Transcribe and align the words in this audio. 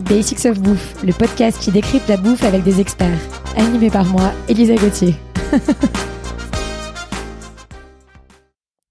Basics 0.00 0.46
of 0.46 0.60
Bouffe, 0.60 1.02
le 1.04 1.12
podcast 1.12 1.60
qui 1.60 1.70
décrypte 1.70 2.08
la 2.08 2.16
bouffe 2.16 2.42
avec 2.44 2.62
des 2.62 2.80
experts. 2.80 3.18
Animé 3.56 3.90
par 3.90 4.04
moi, 4.06 4.32
Elisa 4.48 4.74
Gauthier. 4.74 5.14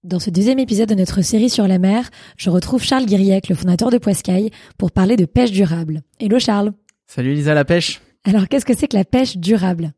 Dans 0.04 0.18
ce 0.18 0.30
deuxième 0.30 0.58
épisode 0.58 0.88
de 0.88 0.94
notre 0.94 1.22
série 1.22 1.50
sur 1.50 1.68
la 1.68 1.78
mer, 1.78 2.10
je 2.36 2.50
retrouve 2.50 2.82
Charles 2.82 3.06
Guiriec, 3.06 3.48
le 3.48 3.54
fondateur 3.54 3.90
de 3.90 3.98
Poiscaille, 3.98 4.50
pour 4.78 4.92
parler 4.92 5.16
de 5.16 5.24
pêche 5.24 5.52
durable. 5.52 6.02
Hello 6.18 6.38
Charles. 6.38 6.72
Salut 7.06 7.32
Elisa 7.32 7.54
la 7.54 7.64
pêche. 7.64 8.00
Alors 8.24 8.48
qu'est-ce 8.48 8.64
que 8.66 8.76
c'est 8.76 8.88
que 8.88 8.96
la 8.96 9.04
pêche 9.04 9.36
durable? 9.36 9.92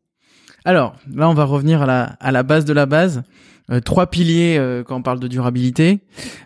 Alors 0.65 0.95
là 1.13 1.29
on 1.29 1.33
va 1.33 1.43
revenir 1.43 1.81
à 1.81 2.31
la, 2.31 2.43
base 2.43 2.65
de 2.65 2.73
la 2.73 2.85
base. 2.85 3.23
Euh, 3.71 3.79
trois 3.79 4.07
piliers 4.07 4.57
euh, 4.57 4.83
quand 4.83 4.97
on 4.97 5.01
parle 5.01 5.21
de 5.21 5.27
durabilité. 5.27 6.01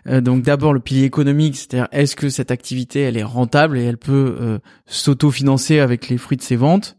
Euh, 0.06 0.20
donc 0.20 0.42
d'abord 0.42 0.72
le 0.72 0.80
pilier 0.80 1.04
économique, 1.04 1.56
c'est-à-dire 1.56 1.88
est-ce 1.90 2.14
que 2.14 2.28
cette 2.28 2.52
activité 2.52 3.00
elle 3.00 3.16
est 3.16 3.24
rentable 3.24 3.76
et 3.76 3.82
elle 3.82 3.98
peut 3.98 4.60
s'auto-financer 4.86 5.80
avec 5.80 6.08
les 6.08 6.18
fruits 6.18 6.36
de 6.36 6.42
ses 6.42 6.56
ventes? 6.56 6.96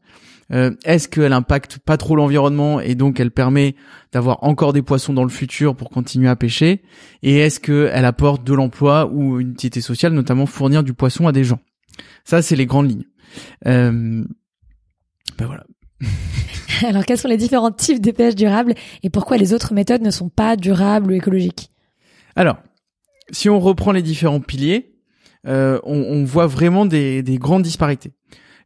est-ce 0.84 1.08
qu'elle 1.08 1.34
impacte 1.34 1.77
pas 1.77 1.95
trop 1.95 2.16
l'environnement 2.16 2.80
et 2.80 2.95
donc 2.95 3.20
elle 3.20 3.30
permet 3.30 3.75
d'avoir 4.11 4.44
encore 4.44 4.73
des 4.73 4.81
poissons 4.81 5.13
dans 5.13 5.23
le 5.23 5.30
futur 5.30 5.75
pour 5.75 5.91
continuer 5.91 6.27
à 6.27 6.36
pêcher? 6.36 6.81
Et 7.22 7.38
est-ce 7.38 7.59
qu'elle 7.59 8.03
apporte 8.03 8.44
de 8.44 8.55
l'emploi 8.55 9.08
ou 9.13 9.39
une 9.39 9.52
utilité 9.52 9.80
sociale, 9.80 10.13
notamment 10.13 10.47
fournir 10.47 10.83
du 10.83 10.95
poisson 10.95 11.27
à 11.27 11.31
des 11.31 11.44
gens? 11.44 11.59
Ça 12.23 12.41
c'est 12.41 12.55
les 12.55 12.66
grandes 12.66 12.89
lignes. 12.89 13.05
ben 13.63 14.25
voilà. 15.38 15.66
Alors, 16.84 17.05
quels 17.05 17.18
sont 17.18 17.28
les 17.28 17.38
différents 17.38 17.72
types 17.72 18.02
de 18.02 18.12
pêche 18.12 18.36
durable 18.36 18.73
et 19.04 19.09
pourquoi 19.09 19.38
les 19.38 19.54
autres 19.54 19.73
méthodes 19.73 20.02
ne 20.02 20.12
sont 20.12 20.30
pas 20.30 20.55
durables 20.55 21.12
ou 21.12 21.16
écologiques? 21.16 21.72
Alors, 22.36 22.58
si 23.32 23.50
on 23.50 23.59
reprend 23.59 23.92
les 23.92 24.02
différents 24.02 24.40
piliers, 24.40 24.95
euh, 25.48 25.80
on, 25.84 26.23
voit 26.26 26.48
vraiment 26.48 26.86
des, 26.86 27.23
grandes 27.40 27.64
disparités. 27.64 28.12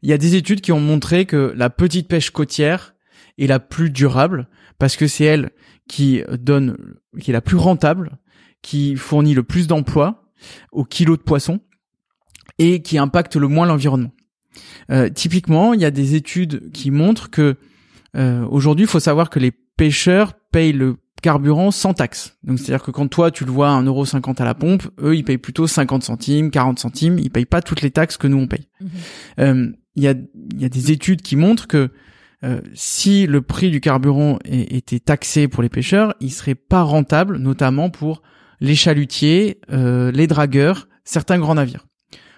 Il 0.02 0.10
y 0.10 0.14
a 0.14 0.18
des 0.18 0.36
études 0.36 0.62
qui 0.62 0.72
ont 0.72 0.80
montré 0.80 1.26
que 1.26 1.54
la 1.56 1.70
petite 1.70 2.08
pêche 2.08 2.32
côtière 2.32 2.96
est 3.38 3.48
la 3.48 3.60
plus 3.60 3.90
durable 3.90 4.48
parce 4.80 4.96
que 4.98 5.08
c'est 5.08 5.24
elle 5.24 5.52
qui 5.88 6.24
donne, 6.40 6.78
qui 7.20 7.32
est 7.32 7.34
la 7.34 7.42
plus 7.42 7.58
rentable, 7.58 8.18
qui 8.62 8.96
fournit 8.96 9.34
le 9.34 9.44
plus 9.44 9.68
d'emplois 9.68 10.32
au 10.72 10.84
kilo 10.84 11.16
de 11.16 11.22
poisson 11.22 11.60
et 12.58 12.82
qui 12.82 12.98
impacte 12.98 13.36
le 13.36 13.48
moins 13.48 13.66
l'environnement. 13.66 14.12
Euh, 14.92 15.10
typiquement, 15.10 15.74
il 15.74 15.82
y 15.82 15.86
a 15.86 15.92
des 15.92 16.16
études 16.16 16.72
qui 16.72 16.92
montrent 16.92 17.30
que 17.30 17.58
euh, 18.16 18.46
aujourd'hui, 18.50 18.86
il 18.86 18.90
faut 18.90 19.00
savoir 19.00 19.30
que 19.30 19.40
les 19.40 19.52
pêcheurs 19.52 20.34
payent 20.52 20.74
le 20.74 20.98
carburant 21.22 21.72
sans 21.72 21.94
taxe. 21.94 22.38
Donc 22.44 22.60
c'est-à-dire 22.60 22.84
que 22.84 22.92
quand 22.92 23.08
toi 23.08 23.32
tu 23.32 23.46
le 23.46 23.52
vois 23.52 23.70
à 23.70 23.82
1,50€ 23.82 24.42
à 24.42 24.46
la 24.46 24.54
pompe, 24.54 24.84
eux 25.02 25.16
ils 25.16 25.24
payent 25.24 25.38
plutôt 25.38 25.68
50 25.68 26.04
centimes, 26.04 26.52
40 26.52 26.78
centimes, 26.80 27.18
ils 27.18 27.32
payent 27.32 27.46
pas 27.46 27.62
toutes 27.62 27.82
les 27.82 27.92
taxes 27.92 28.18
que 28.18 28.28
nous 28.28 28.38
on 28.38 28.48
paye. 28.48 28.68
Mhm. 28.82 28.90
Euh, 29.40 29.72
il 29.96 30.04
y, 30.04 30.08
a, 30.08 30.16
y 30.58 30.66
a 30.66 30.70
des 30.70 30.92
études 30.92 31.22
qui 31.22 31.36
montrent 31.36 31.68
que 31.68 31.92
euh, 32.44 32.60
si 32.74 33.26
le 33.26 33.42
prix 33.42 33.70
du 33.70 33.80
carburant 33.80 34.38
était 34.44 35.00
taxé 35.00 35.48
pour 35.48 35.64
les 35.64 35.70
pêcheurs, 35.70 36.14
il 36.20 36.32
serait 36.32 36.56
pas 36.56 36.82
rentable, 36.82 37.38
notamment 37.38 37.90
pour 37.90 38.22
les 38.60 38.76
chalutiers, 38.76 39.62
euh, 39.72 40.12
les 40.12 40.28
dragueurs, 40.28 40.88
certains 41.06 41.40
grands 41.40 41.56
navires. 41.56 41.86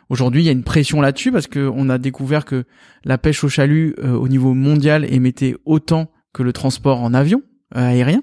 Aujourd'hui, 0.09 0.43
il 0.43 0.45
y 0.45 0.49
a 0.49 0.51
une 0.51 0.63
pression 0.63 1.01
là-dessus 1.01 1.31
parce 1.31 1.47
qu'on 1.47 1.89
a 1.89 1.97
découvert 1.97 2.45
que 2.45 2.65
la 3.03 3.17
pêche 3.17 3.43
au 3.43 3.49
chalut 3.49 3.95
euh, 3.99 4.13
au 4.13 4.27
niveau 4.27 4.53
mondial 4.53 5.05
émettait 5.11 5.55
autant 5.65 6.11
que 6.33 6.43
le 6.43 6.53
transport 6.53 7.01
en 7.01 7.13
avion 7.13 7.41
euh, 7.75 7.79
aérien. 7.79 8.21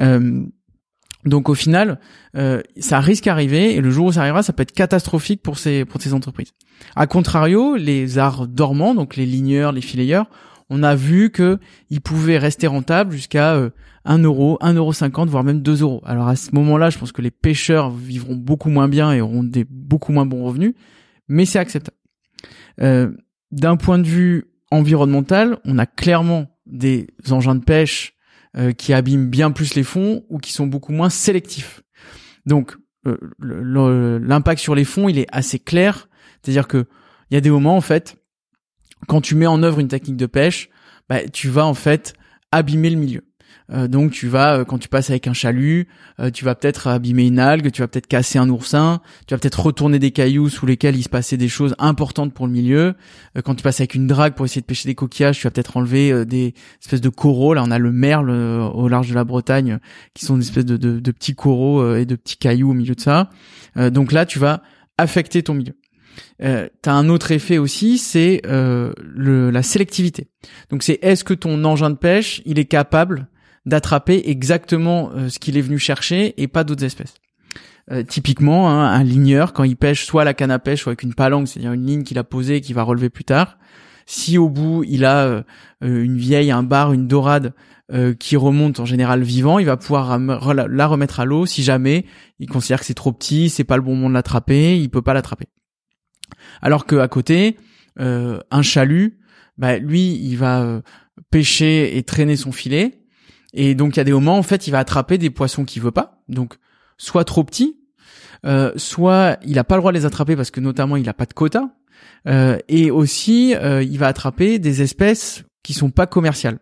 Euh, 0.00 0.44
donc 1.24 1.48
au 1.48 1.54
final, 1.54 1.98
ça 2.78 3.00
risque 3.00 3.24
d'arriver 3.24 3.74
et 3.74 3.80
le 3.80 3.90
jour 3.90 4.06
où 4.06 4.12
ça 4.12 4.20
arrivera, 4.20 4.42
ça 4.42 4.52
peut 4.52 4.62
être 4.62 4.72
catastrophique 4.72 5.42
pour 5.42 5.58
ces 5.58 5.84
pour 5.84 6.00
ces 6.00 6.14
entreprises. 6.14 6.54
A 6.94 7.06
contrario, 7.06 7.76
les 7.76 8.18
arts 8.18 8.46
dormants, 8.46 8.94
donc 8.94 9.16
les 9.16 9.26
ligneurs, 9.26 9.72
les 9.72 9.80
fileyeurs, 9.80 10.30
on 10.70 10.82
a 10.84 10.94
vu 10.94 11.30
que 11.30 11.58
ils 11.90 12.00
pouvaient 12.00 12.38
rester 12.38 12.68
rentables 12.68 13.12
jusqu'à 13.12 13.60
1 14.04 14.18
euro, 14.18 14.58
1 14.60 14.74
euro 14.74 14.92
50, 14.92 15.28
voire 15.28 15.44
même 15.44 15.60
2 15.60 15.82
euros. 15.82 16.00
Alors 16.06 16.28
à 16.28 16.36
ce 16.36 16.54
moment-là, 16.54 16.88
je 16.88 16.98
pense 16.98 17.12
que 17.12 17.20
les 17.20 17.32
pêcheurs 17.32 17.90
vivront 17.90 18.36
beaucoup 18.36 18.70
moins 18.70 18.88
bien 18.88 19.12
et 19.12 19.20
auront 19.20 19.42
des 19.42 19.66
beaucoup 19.68 20.12
moins 20.12 20.24
bons 20.24 20.44
revenus 20.44 20.74
mais 21.28 21.44
c'est 21.44 21.58
acceptable. 21.58 21.96
Euh, 22.80 23.10
D'un 23.50 23.76
point 23.76 23.98
de 23.98 24.06
vue 24.06 24.44
environnemental, 24.70 25.58
on 25.64 25.78
a 25.78 25.86
clairement 25.86 26.48
des 26.66 27.08
engins 27.30 27.54
de 27.54 27.64
pêche 27.64 28.14
euh, 28.56 28.72
qui 28.72 28.92
abîment 28.92 29.28
bien 29.28 29.50
plus 29.50 29.74
les 29.74 29.82
fonds 29.82 30.24
ou 30.28 30.38
qui 30.38 30.52
sont 30.52 30.66
beaucoup 30.66 30.92
moins 30.92 31.10
sélectifs. 31.10 31.82
Donc 32.44 32.76
euh, 33.06 34.18
l'impact 34.22 34.60
sur 34.60 34.74
les 34.74 34.84
fonds, 34.84 35.08
il 35.08 35.18
est 35.18 35.26
assez 35.32 35.58
clair. 35.58 36.08
C'est-à-dire 36.42 36.68
que 36.68 36.86
il 37.30 37.34
y 37.34 37.36
a 37.36 37.40
des 37.40 37.50
moments 37.50 37.76
en 37.76 37.80
fait, 37.80 38.16
quand 39.06 39.20
tu 39.20 39.34
mets 39.34 39.46
en 39.46 39.62
œuvre 39.62 39.80
une 39.80 39.88
technique 39.88 40.16
de 40.16 40.26
pêche, 40.26 40.70
bah, 41.08 41.26
tu 41.28 41.48
vas 41.48 41.66
en 41.66 41.74
fait 41.74 42.14
abîmer 42.52 42.90
le 42.90 42.96
milieu. 42.96 43.27
Euh, 43.70 43.88
donc 43.88 44.12
tu 44.12 44.28
vas, 44.28 44.58
euh, 44.58 44.64
quand 44.64 44.78
tu 44.78 44.88
passes 44.88 45.10
avec 45.10 45.26
un 45.26 45.32
chalut, 45.32 45.88
euh, 46.20 46.30
tu 46.30 46.44
vas 46.44 46.54
peut-être 46.54 46.86
abîmer 46.86 47.26
une 47.26 47.38
algue, 47.38 47.70
tu 47.70 47.82
vas 47.82 47.88
peut-être 47.88 48.06
casser 48.06 48.38
un 48.38 48.48
oursin, 48.48 49.00
tu 49.26 49.34
vas 49.34 49.38
peut-être 49.38 49.60
retourner 49.60 49.98
des 49.98 50.10
cailloux 50.10 50.48
sous 50.48 50.66
lesquels 50.66 50.96
il 50.96 51.02
se 51.02 51.08
passait 51.08 51.36
des 51.36 51.48
choses 51.48 51.74
importantes 51.78 52.32
pour 52.32 52.46
le 52.46 52.52
milieu. 52.52 52.94
quand 53.44 53.54
tu 53.54 53.62
passes 53.62 53.80
avec 53.80 53.94
une 53.94 54.06
drague 54.06 54.34
pour 54.34 54.46
essayer 54.46 54.60
de 54.60 54.66
pêcher 54.66 54.88
des 54.88 54.94
coquillages, 54.94 55.38
tu 55.38 55.44
vas 55.44 55.50
peut-être 55.50 55.76
enlever 55.76 56.24
des 56.24 56.54
espèces 56.80 57.00
de 57.00 57.08
coraux. 57.08 57.54
Là, 57.54 57.62
on 57.64 57.70
a 57.70 57.78
le 57.78 57.92
merle 57.92 58.30
au 58.30 58.88
large 58.88 59.08
de 59.10 59.14
la 59.14 59.24
Bretagne, 59.24 59.78
qui 60.14 60.24
sont 60.24 60.36
des 60.36 60.44
espèces 60.44 60.64
de, 60.64 60.76
de, 60.76 61.10
petits 61.12 61.34
coraux 61.34 61.94
et 61.94 62.06
de 62.06 62.16
petits 62.16 62.36
cailloux 62.36 62.70
au 62.70 62.74
milieu 62.74 62.94
de 62.94 63.00
ça. 63.00 63.30
donc 63.76 64.12
là, 64.12 64.26
tu 64.26 64.38
vas 64.38 64.62
affecter 64.96 65.42
ton 65.42 65.54
milieu. 65.54 65.74
Euh, 66.42 66.68
t'as 66.82 66.92
un 66.92 67.08
autre 67.08 67.32
effet 67.32 67.58
aussi, 67.58 67.98
c'est 67.98 68.42
euh, 68.46 68.92
la 69.16 69.62
sélectivité. 69.62 70.28
Donc 70.70 70.82
c'est 70.82 70.98
est-ce 71.02 71.24
que 71.24 71.34
ton 71.34 71.64
engin 71.64 71.90
de 71.90 71.96
pêche, 71.96 72.42
il 72.44 72.58
est 72.58 72.66
capable 72.66 73.28
d'attraper 73.66 74.22
exactement 74.26 75.10
euh, 75.14 75.28
ce 75.28 75.38
qu'il 75.38 75.56
est 75.56 75.62
venu 75.62 75.78
chercher 75.78 76.40
et 76.40 76.48
pas 76.48 76.64
d'autres 76.64 76.84
espèces. 76.84 77.14
Euh, 77.90 78.02
typiquement, 78.02 78.70
hein, 78.70 78.86
un 78.86 79.04
ligneur, 79.04 79.52
quand 79.52 79.64
il 79.64 79.76
pêche 79.76 80.04
soit 80.04 80.24
la 80.24 80.34
canne 80.34 80.50
à 80.50 80.58
pêche, 80.58 80.82
soit 80.82 80.90
avec 80.90 81.02
une 81.02 81.14
palanque, 81.14 81.48
c'est-à-dire 81.48 81.72
une 81.72 81.86
ligne 81.86 82.02
qu'il 82.02 82.18
a 82.18 82.24
posée 82.24 82.56
et 82.56 82.60
qu'il 82.60 82.74
va 82.74 82.82
relever 82.82 83.08
plus 83.10 83.24
tard, 83.24 83.58
si 84.06 84.38
au 84.38 84.48
bout 84.48 84.84
il 84.84 85.04
a 85.04 85.24
euh, 85.24 85.42
une 85.80 86.16
vieille, 86.16 86.50
un 86.50 86.62
bar, 86.62 86.92
une 86.92 87.06
dorade 87.06 87.54
qui 88.18 88.36
remonte 88.36 88.80
en 88.80 88.84
général 88.84 89.22
vivant, 89.22 89.58
il 89.58 89.64
va 89.64 89.78
pouvoir 89.78 90.18
la 90.18 90.86
remettre 90.86 91.20
à 91.20 91.24
l'eau 91.24 91.46
si 91.46 91.62
jamais 91.62 92.04
il 92.38 92.46
considère 92.46 92.80
que 92.80 92.84
c'est 92.84 92.92
trop 92.92 93.12
petit, 93.12 93.48
c'est 93.48 93.64
pas 93.64 93.76
le 93.78 93.82
bon 93.82 93.94
moment 93.94 94.10
de 94.10 94.14
l'attraper, 94.14 94.78
il 94.78 94.90
peut 94.90 95.00
pas 95.00 95.14
l'attraper. 95.14 95.46
Alors 96.60 96.84
que 96.84 96.96
à 96.96 97.08
côté, 97.08 97.56
un 97.96 98.60
chalut, 98.60 99.20
bah, 99.56 99.78
lui, 99.78 100.16
il 100.22 100.36
va 100.36 100.82
pêcher 101.30 101.96
et 101.96 102.02
traîner 102.02 102.36
son 102.36 102.52
filet, 102.52 102.97
et 103.54 103.74
donc 103.74 103.96
il 103.96 103.98
y 103.98 104.00
a 104.00 104.04
des 104.04 104.12
moments 104.12 104.38
en 104.38 104.42
fait 104.42 104.66
il 104.66 104.70
va 104.70 104.78
attraper 104.78 105.18
des 105.18 105.30
poissons 105.30 105.64
qu'il 105.64 105.82
veut 105.82 105.90
pas, 105.90 106.22
donc 106.28 106.54
soit 106.96 107.24
trop 107.24 107.44
petits, 107.44 107.76
euh, 108.46 108.72
soit 108.76 109.38
il 109.44 109.58
a 109.58 109.64
pas 109.64 109.76
le 109.76 109.80
droit 109.80 109.92
de 109.92 109.98
les 109.98 110.06
attraper 110.06 110.36
parce 110.36 110.50
que 110.50 110.60
notamment 110.60 110.96
il 110.96 111.08
a 111.08 111.14
pas 111.14 111.26
de 111.26 111.32
quota, 111.32 111.70
euh, 112.26 112.58
et 112.68 112.90
aussi 112.90 113.54
euh, 113.54 113.82
il 113.82 113.98
va 113.98 114.08
attraper 114.08 114.58
des 114.58 114.82
espèces 114.82 115.44
qui 115.62 115.74
sont 115.74 115.90
pas 115.90 116.06
commerciales. 116.06 116.58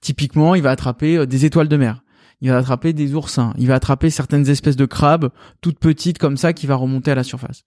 Typiquement, 0.00 0.54
il 0.54 0.62
va 0.62 0.70
attraper 0.70 1.18
euh, 1.18 1.26
des 1.26 1.44
étoiles 1.44 1.68
de 1.68 1.76
mer, 1.76 2.02
il 2.40 2.50
va 2.50 2.58
attraper 2.58 2.92
des 2.92 3.14
oursins, 3.14 3.52
il 3.58 3.66
va 3.66 3.74
attraper 3.74 4.10
certaines 4.10 4.48
espèces 4.48 4.76
de 4.76 4.86
crabes 4.86 5.30
toutes 5.60 5.78
petites 5.78 6.18
comme 6.18 6.36
ça 6.36 6.52
qui 6.52 6.66
va 6.66 6.76
remonter 6.76 7.10
à 7.10 7.14
la 7.14 7.24
surface. 7.24 7.64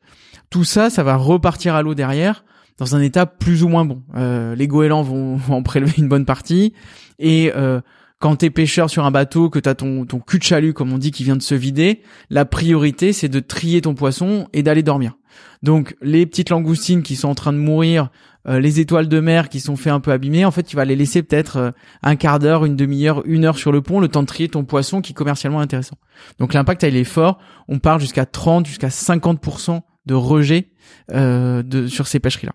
Tout 0.50 0.64
ça, 0.64 0.90
ça 0.90 1.04
va 1.04 1.16
repartir 1.16 1.76
à 1.76 1.82
l'eau 1.82 1.94
derrière 1.94 2.46
dans 2.78 2.96
un 2.96 3.02
état 3.02 3.26
plus 3.26 3.64
ou 3.64 3.68
moins 3.68 3.86
bon. 3.86 4.02
Euh, 4.16 4.56
les 4.56 4.68
goélands 4.68 5.04
vont, 5.04 5.40
en 5.50 5.62
prélever 5.62 5.94
une 5.98 6.08
bonne 6.08 6.26
partie 6.26 6.74
et 7.20 7.52
euh, 7.56 7.82
quand 8.22 8.36
t'es 8.38 8.52
pêcheur 8.52 8.90
sur 8.90 9.04
un 9.04 9.12
bateau, 9.12 9.50
que 9.50 9.60
t'as 9.60 9.74
ton, 9.74 10.06
ton 10.06 10.20
cul 10.20 10.38
de 10.38 10.44
chalut, 10.44 10.74
comme 10.74 10.94
on 10.94 11.00
dit, 11.00 11.12
qui 11.12 11.24
vient 11.24 11.36
de 11.36 11.42
se 11.42 11.56
vider, 11.56 12.02
la 12.30 12.46
priorité, 12.46 13.14
c'est 13.14 13.30
de 13.30 13.40
trier 13.40 13.82
ton 13.82 13.96
poisson 13.96 14.48
et 14.54 14.62
d'aller 14.62 14.84
dormir. 14.84 15.18
Donc, 15.64 15.96
les 16.02 16.26
petites 16.28 16.52
langoustines 16.52 17.02
qui 17.02 17.16
sont 17.16 17.30
en 17.30 17.36
train 17.36 17.52
de 17.52 17.58
mourir, 17.58 18.10
euh, 18.48 18.60
les 18.60 18.80
étoiles 18.80 19.08
de 19.08 19.20
mer 19.20 19.50
qui 19.50 19.60
sont 19.60 19.76
fait 19.76 19.90
un 19.90 20.00
peu 20.00 20.12
abîmer, 20.12 20.46
en 20.46 20.52
fait, 20.52 20.64
tu 20.64 20.76
vas 20.76 20.86
les 20.86 20.96
laisser 20.96 21.24
peut-être 21.24 21.58
euh, 21.58 21.72
un 22.04 22.16
quart 22.16 22.38
d'heure, 22.38 22.64
une 22.66 22.76
demi-heure, 22.76 23.24
une 23.26 23.44
heure 23.44 23.58
sur 23.58 23.72
le 23.72 23.82
pont, 23.82 24.00
le 24.00 24.08
temps 24.08 24.22
de 24.22 24.28
trier 24.28 24.50
ton 24.50 24.66
poisson 24.66 25.02
qui 25.02 25.14
est 25.14 25.16
commercialement 25.16 25.60
intéressant. 25.60 25.98
Donc, 26.38 26.54
l'impact, 26.54 26.84
il 26.84 26.96
est 26.96 27.04
fort. 27.04 27.40
On 27.68 27.80
parle 27.80 28.02
jusqu'à 28.02 28.28
30, 28.28 28.68
jusqu'à 28.68 28.90
50% 28.90 29.82
de 30.06 30.14
rejet 30.14 30.70
euh, 31.12 31.64
de, 31.64 31.88
sur 31.88 32.06
ces 32.06 32.20
pêcheries-là. 32.20 32.54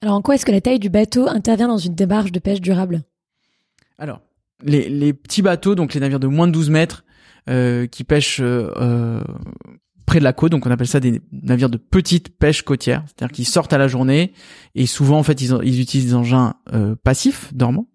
Alors, 0.00 0.14
en 0.16 0.22
quoi 0.22 0.36
est-ce 0.36 0.46
que 0.46 0.52
la 0.52 0.62
taille 0.62 0.78
du 0.78 0.90
bateau 0.90 1.28
intervient 1.28 1.68
dans 1.68 1.76
une 1.76 1.94
démarche 1.94 2.32
de 2.32 2.38
pêche 2.38 2.60
durable? 2.60 3.02
Alors, 3.98 4.20
les, 4.62 5.12
petits 5.12 5.42
bateaux, 5.42 5.74
donc 5.74 5.94
les 5.94 6.00
navires 6.00 6.20
de 6.20 6.26
moins 6.26 6.46
de 6.46 6.52
12 6.52 6.70
mètres, 6.70 7.04
euh, 7.48 7.86
qui 7.86 8.04
pêchent 8.04 8.40
euh, 8.40 9.20
près 10.06 10.20
de 10.20 10.24
la 10.24 10.32
côte, 10.32 10.52
donc 10.52 10.64
on 10.66 10.70
appelle 10.70 10.86
ça 10.86 11.00
des 11.00 11.20
navires 11.32 11.68
de 11.68 11.76
petite 11.76 12.38
pêche 12.38 12.62
côtière, 12.62 13.02
c'est-à-dire 13.06 13.34
qu'ils 13.34 13.46
sortent 13.46 13.72
à 13.72 13.78
la 13.78 13.88
journée 13.88 14.32
et 14.74 14.86
souvent 14.86 15.18
en 15.18 15.22
fait 15.24 15.42
ils, 15.42 15.80
utilisent 15.80 16.06
des 16.06 16.14
engins 16.14 16.54
euh, 16.72 16.94
passifs, 16.94 17.52
dormants. 17.52 17.88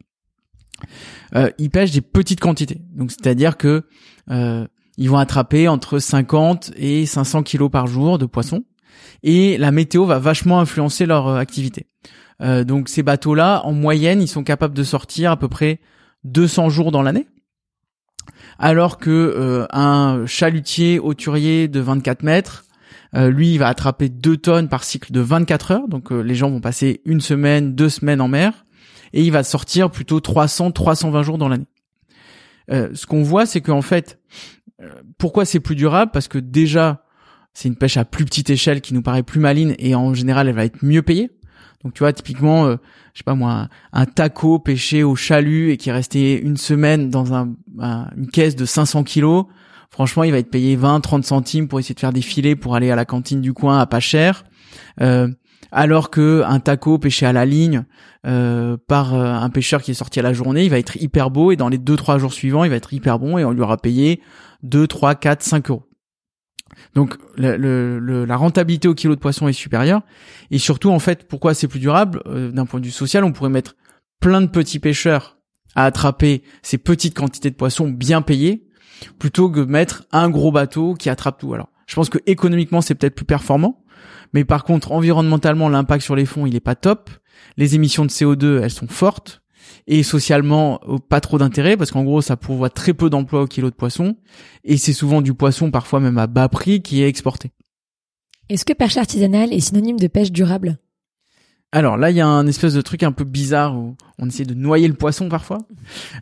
Euh, 1.35 1.49
ils 1.57 1.69
pêchent 1.69 1.91
des 1.91 2.01
petites 2.01 2.41
quantités, 2.41 2.81
donc 2.93 3.11
c'est-à-dire 3.11 3.55
que 3.57 3.85
euh, 4.29 4.67
ils 4.97 5.09
vont 5.09 5.17
attraper 5.17 5.67
entre 5.67 5.99
50 5.99 6.73
et 6.75 7.05
500 7.05 7.43
kilos 7.43 7.71
par 7.71 7.87
jour 7.87 8.17
de 8.17 8.25
poissons. 8.25 8.65
et 9.23 9.57
la 9.57 9.71
météo 9.71 10.05
va 10.05 10.19
vachement 10.19 10.59
influencer 10.59 11.05
leur 11.05 11.29
activité. 11.29 11.87
donc 12.41 12.89
ces 12.89 13.03
bateaux-là, 13.03 13.61
en 13.63 13.71
moyenne, 13.71 14.21
ils 14.21 14.27
sont 14.27 14.43
capables 14.43 14.73
de 14.73 14.83
sortir 14.83 15.31
à 15.31 15.37
peu 15.37 15.47
près 15.47 15.79
200 16.23 16.69
jours 16.69 16.91
dans 16.91 17.01
l'année 17.01 17.27
alors 18.61 18.99
que 18.99 19.09
euh, 19.09 19.65
un 19.71 20.25
chalutier 20.27 20.99
hauturier 20.99 21.67
de 21.67 21.79
24 21.79 22.21
mètres, 22.23 22.65
euh, 23.15 23.29
lui, 23.29 23.53
il 23.53 23.57
va 23.57 23.67
attraper 23.67 24.07
2 24.07 24.37
tonnes 24.37 24.69
par 24.69 24.83
cycle 24.83 25.11
de 25.11 25.19
24 25.19 25.71
heures. 25.71 25.87
Donc 25.87 26.11
euh, 26.11 26.21
les 26.21 26.35
gens 26.35 26.49
vont 26.49 26.61
passer 26.61 27.01
une 27.05 27.21
semaine, 27.21 27.73
deux 27.73 27.89
semaines 27.89 28.21
en 28.21 28.27
mer, 28.27 28.65
et 29.13 29.23
il 29.23 29.31
va 29.31 29.43
sortir 29.43 29.89
plutôt 29.89 30.19
300, 30.19 30.71
320 30.71 31.23
jours 31.23 31.37
dans 31.39 31.49
l'année. 31.49 31.67
ce 32.69 33.05
qu'on 33.05 33.23
voit, 33.23 33.45
c'est 33.45 33.61
qu'en 33.61 33.81
fait, 33.81 34.19
pourquoi 35.17 35.43
c'est 35.43 35.59
plus 35.59 35.75
durable? 35.75 36.11
Parce 36.13 36.27
que 36.27 36.37
déjà, 36.37 37.03
c'est 37.53 37.67
une 37.67 37.75
pêche 37.75 37.97
à 37.97 38.05
plus 38.05 38.23
petite 38.23 38.49
échelle 38.49 38.79
qui 38.79 38.93
nous 38.93 39.01
paraît 39.01 39.23
plus 39.23 39.41
maligne 39.41 39.75
et 39.79 39.95
en 39.95 40.13
général, 40.13 40.47
elle 40.47 40.55
va 40.55 40.63
être 40.63 40.85
mieux 40.85 41.01
payée. 41.01 41.31
Donc 41.83 41.93
tu 41.93 41.99
vois, 41.99 42.13
typiquement, 42.13 42.65
euh, 42.65 42.75
je 43.13 43.19
sais 43.19 43.23
pas 43.23 43.35
moi, 43.35 43.67
un, 43.93 44.05
taco 44.05 44.59
pêché 44.59 45.03
au 45.03 45.15
chalut 45.15 45.71
et 45.71 45.77
qui 45.77 45.89
est 45.89 45.93
resté 45.93 46.39
une 46.39 46.57
semaine 46.57 47.09
dans 47.09 47.33
un, 47.33 47.53
une 48.15 48.27
caisse 48.31 48.55
de 48.55 48.65
500 48.65 49.03
kilos, 49.03 49.45
franchement, 49.89 50.23
il 50.23 50.31
va 50.31 50.37
être 50.37 50.51
payé 50.51 50.75
20, 50.75 51.01
30 51.01 51.25
centimes 51.25 51.67
pour 51.67 51.79
essayer 51.79 51.95
de 51.95 51.99
faire 51.99 52.13
des 52.13 52.21
filets 52.21 52.55
pour 52.55 52.75
aller 52.75 52.91
à 52.91 52.95
la 52.95 53.05
cantine 53.05 53.41
du 53.41 53.53
coin 53.53 53.79
à 53.79 53.85
pas 53.85 53.99
cher. 53.99 54.43
Euh, 55.01 55.27
alors 55.71 56.09
que 56.09 56.43
un 56.45 56.59
taco 56.59 56.97
pêché 56.97 57.25
à 57.25 57.31
la 57.31 57.45
ligne 57.45 57.85
euh, 58.27 58.75
par 58.87 59.13
un 59.13 59.49
pêcheur 59.49 59.81
qui 59.81 59.91
est 59.91 59.95
sorti 59.95 60.19
à 60.19 60.23
la 60.23 60.33
journée, 60.33 60.65
il 60.65 60.69
va 60.69 60.77
être 60.77 60.97
hyper 60.97 61.31
beau 61.31 61.51
et 61.51 61.55
dans 61.55 61.69
les 61.69 61.77
deux 61.77 61.95
trois 61.95 62.17
jours 62.17 62.33
suivants, 62.33 62.65
il 62.65 62.69
va 62.69 62.75
être 62.75 62.93
hyper 62.93 63.19
bon 63.19 63.37
et 63.37 63.45
on 63.45 63.51
lui 63.51 63.61
aura 63.61 63.77
payé 63.77 64.21
2, 64.63 64.87
3, 64.87 65.15
4, 65.15 65.43
5 65.43 65.69
euros. 65.69 65.83
Donc 66.95 67.17
la 67.37 68.35
rentabilité 68.37 68.87
au 68.87 68.93
kilo 68.93 69.15
de 69.15 69.19
poisson 69.19 69.47
est 69.47 69.53
supérieure. 69.53 70.01
Et 70.51 70.57
surtout, 70.57 70.89
en 70.89 70.99
fait, 70.99 71.27
pourquoi 71.27 71.53
c'est 71.53 71.67
plus 71.67 71.79
durable 71.79 72.21
euh, 72.25 72.51
D'un 72.51 72.65
point 72.65 72.79
de 72.79 72.85
vue 72.85 72.91
social, 72.91 73.23
on 73.23 73.31
pourrait 73.31 73.49
mettre 73.49 73.75
plein 74.19 74.41
de 74.41 74.47
petits 74.47 74.79
pêcheurs 74.79 75.37
à 75.75 75.85
attraper 75.85 76.43
ces 76.61 76.77
petites 76.77 77.15
quantités 77.15 77.49
de 77.49 77.55
poissons 77.55 77.89
bien 77.89 78.21
payés, 78.21 78.67
plutôt 79.19 79.49
que 79.49 79.61
mettre 79.61 80.03
un 80.11 80.29
gros 80.29 80.51
bateau 80.51 80.95
qui 80.95 81.09
attrape 81.09 81.39
tout. 81.39 81.53
Alors, 81.53 81.69
je 81.87 81.95
pense 81.95 82.09
que 82.09 82.19
économiquement, 82.25 82.81
c'est 82.81 82.95
peut-être 82.95 83.15
plus 83.15 83.25
performant. 83.25 83.83
Mais 84.33 84.45
par 84.45 84.63
contre, 84.63 84.91
environnementalement, 84.91 85.69
l'impact 85.69 86.03
sur 86.03 86.15
les 86.15 86.25
fonds, 86.25 86.45
il 86.45 86.55
est 86.55 86.61
pas 86.61 86.75
top. 86.75 87.09
Les 87.57 87.75
émissions 87.75 88.05
de 88.05 88.09
CO2, 88.09 88.61
elles 88.61 88.71
sont 88.71 88.87
fortes 88.87 89.40
et 89.87 90.03
socialement 90.03 90.79
euh, 90.87 90.97
pas 90.97 91.21
trop 91.21 91.37
d'intérêt 91.37 91.77
parce 91.77 91.91
qu'en 91.91 92.03
gros 92.03 92.21
ça 92.21 92.37
pourvoit 92.37 92.69
très 92.69 92.93
peu 92.93 93.09
d'emplois 93.09 93.41
au 93.41 93.47
kilo 93.47 93.69
de 93.69 93.75
poisson 93.75 94.15
et 94.63 94.77
c'est 94.77 94.93
souvent 94.93 95.21
du 95.21 95.33
poisson 95.33 95.71
parfois 95.71 95.99
même 95.99 96.17
à 96.17 96.27
bas 96.27 96.49
prix 96.49 96.81
qui 96.81 97.01
est 97.01 97.07
exporté. 97.07 97.51
Est-ce 98.49 98.65
que 98.65 98.73
pêche 98.73 98.97
artisanale 98.97 99.53
est 99.53 99.59
synonyme 99.59 99.99
de 99.99 100.07
pêche 100.07 100.31
durable? 100.31 100.77
Alors 101.73 101.95
là, 101.95 102.11
il 102.11 102.17
y 102.17 102.21
a 102.21 102.27
un 102.27 102.47
espèce 102.47 102.73
de 102.73 102.81
truc 102.81 103.03
un 103.03 103.13
peu 103.13 103.23
bizarre 103.23 103.77
où 103.77 103.95
on 104.19 104.27
essaie 104.27 104.43
de 104.43 104.53
noyer 104.53 104.87
le 104.89 104.93
poisson 104.93 105.29
parfois. 105.29 105.59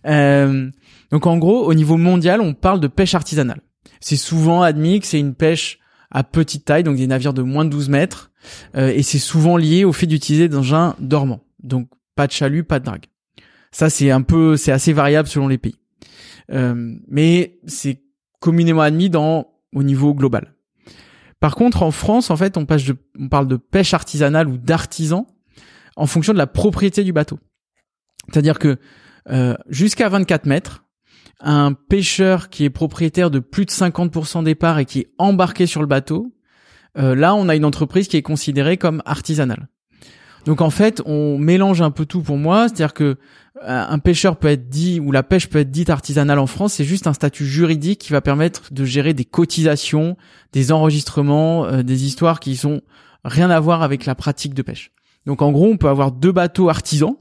Euh, 0.05 0.69
donc 1.09 1.25
en 1.25 1.37
gros, 1.37 1.65
au 1.65 1.73
niveau 1.73 1.97
mondial, 1.97 2.39
on 2.39 2.53
parle 2.53 2.79
de 2.79 2.87
pêche 2.87 3.15
artisanale. 3.15 3.61
C'est 3.99 4.15
souvent 4.15 4.61
admis 4.61 4.99
que 4.99 5.07
c'est 5.07 5.19
une 5.19 5.33
pêche 5.33 5.79
à 6.11 6.23
petite 6.23 6.65
taille, 6.65 6.83
donc 6.83 6.97
des 6.97 7.07
navires 7.07 7.33
de 7.33 7.41
moins 7.41 7.65
de 7.65 7.69
12 7.69 7.89
mètres, 7.89 8.31
euh, 8.75 8.91
et 8.93 9.03
c'est 9.03 9.19
souvent 9.19 9.57
lié 9.57 9.85
au 9.85 9.93
fait 9.93 10.07
d'utiliser 10.07 10.47
des 10.47 10.55
engins 10.55 10.95
dormants. 10.99 11.41
Donc 11.61 11.89
pas 12.15 12.27
de 12.27 12.31
chalut, 12.31 12.63
pas 12.63 12.79
de 12.79 12.85
drague. 12.85 13.05
Ça, 13.71 13.89
c'est 13.89 14.11
un 14.11 14.21
peu, 14.21 14.57
c'est 14.57 14.71
assez 14.71 14.93
variable 14.93 15.27
selon 15.27 15.47
les 15.47 15.57
pays. 15.57 15.79
Euh, 16.51 16.95
mais 17.07 17.59
c'est 17.67 18.01
communément 18.39 18.81
admis 18.81 19.09
dans 19.09 19.47
au 19.73 19.83
niveau 19.83 20.13
global. 20.13 20.55
Par 21.39 21.55
contre, 21.55 21.83
en 21.83 21.91
France, 21.91 22.31
en 22.31 22.37
fait, 22.37 22.57
on, 22.57 22.63
de, 22.63 22.95
on 23.17 23.29
parle 23.29 23.47
de 23.47 23.55
pêche 23.55 23.93
artisanale 23.93 24.47
ou 24.47 24.57
d'artisan 24.57 25.27
en 25.95 26.05
fonction 26.05 26.33
de 26.33 26.37
la 26.37 26.47
propriété 26.47 27.03
du 27.03 27.13
bateau. 27.13 27.39
C'est-à-dire 28.31 28.59
que 28.59 28.77
euh, 29.29 29.55
jusqu'à 29.69 30.09
24 30.09 30.45
mètres, 30.45 30.85
un 31.39 31.73
pêcheur 31.73 32.49
qui 32.49 32.65
est 32.65 32.69
propriétaire 32.69 33.31
de 33.31 33.39
plus 33.39 33.65
de 33.65 33.71
50% 33.71 34.43
des 34.43 34.55
parts 34.55 34.79
et 34.79 34.85
qui 34.85 34.99
est 34.99 35.11
embarqué 35.17 35.65
sur 35.65 35.81
le 35.81 35.87
bateau, 35.87 36.33
euh, 36.97 37.15
là, 37.15 37.35
on 37.35 37.47
a 37.47 37.55
une 37.55 37.65
entreprise 37.65 38.07
qui 38.07 38.17
est 38.17 38.21
considérée 38.21 38.77
comme 38.77 39.01
artisanale. 39.05 39.69
Donc 40.45 40.61
en 40.61 40.69
fait, 40.69 41.01
on 41.05 41.37
mélange 41.37 41.81
un 41.81 41.91
peu 41.91 42.05
tout 42.05 42.21
pour 42.21 42.37
moi, 42.37 42.67
c'est-à-dire 42.67 42.93
que 42.93 43.17
un 43.61 43.99
pêcheur 43.99 44.37
peut 44.37 44.47
être 44.47 44.69
dit 44.69 44.99
ou 44.99 45.11
la 45.11 45.23
pêche 45.23 45.49
peut 45.49 45.59
être 45.59 45.71
dite 45.71 45.89
artisanale 45.89 46.39
en 46.39 46.47
France, 46.47 46.73
c'est 46.73 46.83
juste 46.83 47.07
un 47.07 47.13
statut 47.13 47.45
juridique 47.45 47.99
qui 47.99 48.11
va 48.11 48.21
permettre 48.21 48.73
de 48.73 48.85
gérer 48.85 49.13
des 49.13 49.25
cotisations, 49.25 50.17
des 50.53 50.71
enregistrements, 50.71 51.65
euh, 51.65 51.83
des 51.83 52.05
histoires 52.05 52.39
qui 52.39 52.55
sont 52.55 52.81
rien 53.23 53.49
à 53.49 53.59
voir 53.59 53.81
avec 53.81 54.05
la 54.05 54.15
pratique 54.15 54.53
de 54.53 54.61
pêche. 54.61 54.91
Donc 55.25 55.41
en 55.41 55.51
gros, 55.51 55.67
on 55.67 55.77
peut 55.77 55.89
avoir 55.89 56.11
deux 56.11 56.31
bateaux 56.31 56.69
artisans, 56.69 57.15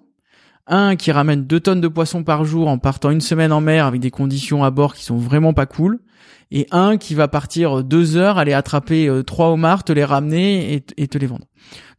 un 0.68 0.96
qui 0.96 1.12
ramène 1.12 1.44
deux 1.44 1.60
tonnes 1.60 1.80
de 1.80 1.88
poissons 1.88 2.22
par 2.22 2.44
jour 2.44 2.68
en 2.68 2.78
partant 2.78 3.10
une 3.10 3.20
semaine 3.20 3.52
en 3.52 3.60
mer 3.60 3.86
avec 3.86 4.00
des 4.00 4.10
conditions 4.10 4.64
à 4.64 4.70
bord 4.70 4.94
qui 4.94 5.04
sont 5.04 5.16
vraiment 5.16 5.52
pas 5.52 5.66
cool, 5.66 6.00
et 6.50 6.66
un 6.70 6.96
qui 6.96 7.14
va 7.14 7.28
partir 7.28 7.84
deux 7.84 8.16
heures, 8.16 8.38
aller 8.38 8.54
attraper 8.54 9.06
euh, 9.06 9.22
trois 9.22 9.48
homards, 9.48 9.84
te 9.84 9.92
les 9.92 10.04
ramener 10.04 10.82
et, 10.96 11.08
te 11.08 11.18
les 11.18 11.26
vendre. 11.26 11.46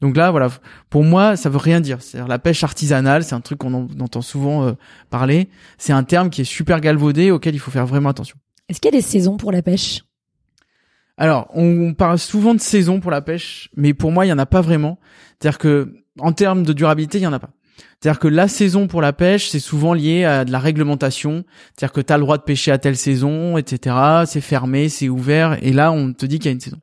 Donc 0.02 0.18
là, 0.18 0.32
voilà, 0.32 0.50
pour 0.90 1.04
moi, 1.04 1.36
ça 1.36 1.50
veut 1.50 1.58
rien 1.58 1.82
dire. 1.82 2.02
C'est-à-dire 2.02 2.28
la 2.28 2.40
pêche 2.40 2.64
artisanale, 2.64 3.24
c'est 3.24 3.36
un 3.36 3.42
truc 3.42 3.60
qu'on 3.60 3.88
entend 4.00 4.22
souvent 4.22 4.66
euh, 4.66 4.72
parler. 5.10 5.50
C'est 5.78 5.94
un 5.94 6.04
terme 6.04 6.30
qui 6.30 6.42
est 6.42 6.46
super 6.46 6.82
galvaudé, 6.82 7.32
auquel 7.32 7.54
il 7.54 7.60
faut 7.60 7.70
faire 7.70 7.86
vraiment 7.86 8.10
attention. 8.10 8.38
Est-ce 8.70 8.82
qu'il 8.82 8.92
y 8.92 8.96
a 8.96 8.98
des 8.98 9.06
saisons 9.06 9.38
pour 9.38 9.52
la 9.52 9.62
pêche? 9.62 10.04
Alors, 11.18 11.50
on, 11.54 11.94
parle 11.94 12.18
souvent 12.18 12.56
de 12.56 12.62
saisons 12.62 13.02
pour 13.02 13.12
la 13.12 13.22
pêche, 13.22 13.70
mais 13.76 13.94
pour 13.94 14.12
moi, 14.12 14.26
il 14.26 14.30
y 14.30 14.34
en 14.34 14.40
a 14.40 14.46
pas 14.46 14.62
vraiment. 14.62 15.00
C'est-à-dire 15.38 15.58
que 15.58 15.94
en 16.18 16.32
termes 16.32 16.64
de 16.64 16.74
durabilité, 16.74 17.18
il 17.18 17.24
y 17.24 17.28
en 17.28 17.34
a 17.34 17.40
pas. 17.40 17.50
C'est-à-dire 18.00 18.20
que 18.20 18.28
la 18.28 18.48
saison 18.48 18.88
pour 18.88 19.02
la 19.02 19.14
pêche, 19.14 19.50
c'est 19.50 19.60
souvent 19.60 19.94
lié 19.94 20.24
à 20.24 20.46
de 20.46 20.52
la 20.52 20.60
réglementation. 20.60 21.44
C'est-à-dire 21.76 21.94
que 21.94 22.02
tu 22.02 22.14
as 22.14 22.18
le 22.18 22.24
droit 22.24 22.38
de 22.38 22.44
pêcher 22.44 22.72
à 22.72 22.78
telle 22.78 22.96
saison, 22.96 23.58
etc. 23.58 23.96
C'est 24.26 24.42
fermé, 24.42 24.90
c'est 24.90 25.10
ouvert. 25.10 25.58
Et 25.62 25.74
là, 25.74 25.92
on 25.92 26.14
te 26.14 26.26
dit 26.26 26.40
qu'il 26.40 26.46
y 26.46 26.50
a 26.50 26.54
une 26.54 26.60
saison. 26.60 26.80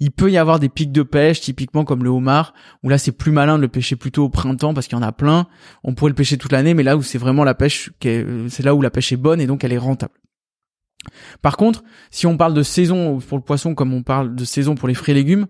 Il 0.00 0.12
peut 0.12 0.30
y 0.30 0.38
avoir 0.38 0.58
des 0.58 0.68
pics 0.68 0.92
de 0.92 1.02
pêche, 1.02 1.40
typiquement 1.40 1.84
comme 1.84 2.04
le 2.04 2.10
homard, 2.10 2.54
où 2.82 2.88
là, 2.88 2.98
c'est 2.98 3.12
plus 3.12 3.32
malin 3.32 3.56
de 3.56 3.62
le 3.62 3.68
pêcher 3.68 3.96
plutôt 3.96 4.24
au 4.24 4.28
printemps 4.28 4.74
parce 4.74 4.86
qu'il 4.86 4.96
y 4.96 5.00
en 5.00 5.04
a 5.04 5.12
plein. 5.12 5.46
On 5.82 5.94
pourrait 5.94 6.10
le 6.10 6.14
pêcher 6.14 6.38
toute 6.38 6.52
l'année, 6.52 6.74
mais 6.74 6.82
là 6.82 6.96
où 6.96 7.02
c'est 7.02 7.18
vraiment 7.18 7.44
la 7.44 7.54
pêche, 7.54 7.90
c'est 8.00 8.62
là 8.62 8.74
où 8.74 8.82
la 8.82 8.90
pêche 8.90 9.12
est 9.12 9.16
bonne 9.16 9.40
et 9.40 9.46
donc 9.46 9.64
elle 9.64 9.72
est 9.72 9.78
rentable. 9.78 10.14
Par 11.42 11.56
contre, 11.56 11.82
si 12.10 12.26
on 12.26 12.36
parle 12.36 12.54
de 12.54 12.62
saison 12.62 13.18
pour 13.18 13.38
le 13.38 13.44
poisson 13.44 13.74
comme 13.74 13.94
on 13.94 14.02
parle 14.02 14.34
de 14.34 14.44
saison 14.44 14.74
pour 14.74 14.88
les 14.88 14.94
fruits 14.94 15.12
et 15.12 15.14
légumes, 15.14 15.46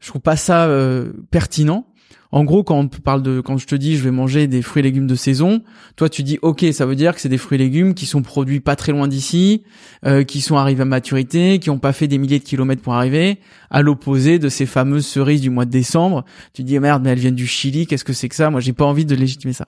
je 0.00 0.08
trouve 0.08 0.22
pas 0.22 0.36
ça 0.36 0.64
euh, 0.66 1.12
pertinent 1.30 1.86
en 2.32 2.44
gros, 2.44 2.62
quand 2.62 2.78
on 2.78 2.88
parle 2.88 3.22
de, 3.22 3.40
quand 3.40 3.56
je 3.56 3.66
te 3.66 3.74
dis 3.74 3.96
je 3.96 4.04
vais 4.04 4.12
manger 4.12 4.46
des 4.46 4.62
fruits 4.62 4.80
et 4.80 4.84
légumes 4.84 5.06
de 5.06 5.14
saison, 5.14 5.62
toi 5.96 6.08
tu 6.08 6.22
dis 6.22 6.38
ok, 6.42 6.64
ça 6.72 6.86
veut 6.86 6.94
dire 6.94 7.14
que 7.14 7.20
c'est 7.20 7.28
des 7.28 7.38
fruits 7.38 7.56
et 7.56 7.64
légumes 7.64 7.94
qui 7.94 8.06
sont 8.06 8.22
produits 8.22 8.60
pas 8.60 8.76
très 8.76 8.92
loin 8.92 9.08
d'ici, 9.08 9.64
euh, 10.06 10.22
qui 10.22 10.40
sont 10.40 10.56
arrivés 10.56 10.82
à 10.82 10.84
maturité, 10.84 11.58
qui 11.58 11.70
ont 11.70 11.78
pas 11.78 11.92
fait 11.92 12.06
des 12.06 12.18
milliers 12.18 12.38
de 12.38 12.44
kilomètres 12.44 12.82
pour 12.82 12.94
arriver, 12.94 13.38
à 13.70 13.82
l'opposé 13.82 14.38
de 14.38 14.48
ces 14.48 14.66
fameuses 14.66 15.06
cerises 15.06 15.40
du 15.40 15.50
mois 15.50 15.64
de 15.64 15.70
décembre. 15.70 16.24
Tu 16.52 16.62
dis 16.62 16.78
merde, 16.78 17.02
mais 17.02 17.10
elles 17.10 17.18
viennent 17.18 17.34
du 17.34 17.48
Chili, 17.48 17.86
qu'est-ce 17.86 18.04
que 18.04 18.12
c'est 18.12 18.28
que 18.28 18.36
ça? 18.36 18.50
Moi, 18.50 18.60
j'ai 18.60 18.72
pas 18.72 18.84
envie 18.84 19.04
de 19.04 19.14
légitimer 19.14 19.52
ça. 19.52 19.66